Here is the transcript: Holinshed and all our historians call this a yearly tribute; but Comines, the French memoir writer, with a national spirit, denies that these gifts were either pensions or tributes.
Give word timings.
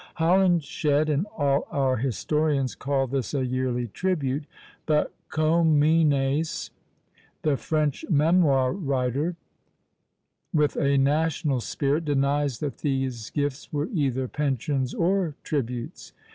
Holinshed 0.15 1.09
and 1.13 1.27
all 1.37 1.67
our 1.69 1.97
historians 1.97 2.73
call 2.73 3.05
this 3.05 3.35
a 3.35 3.45
yearly 3.45 3.87
tribute; 3.89 4.45
but 4.87 5.13
Comines, 5.29 6.71
the 7.43 7.55
French 7.55 8.03
memoir 8.09 8.73
writer, 8.73 9.35
with 10.51 10.75
a 10.75 10.97
national 10.97 11.59
spirit, 11.61 12.03
denies 12.03 12.57
that 12.61 12.79
these 12.79 13.29
gifts 13.29 13.71
were 13.71 13.89
either 13.93 14.27
pensions 14.27 14.95
or 14.95 15.35
tributes. 15.43 16.13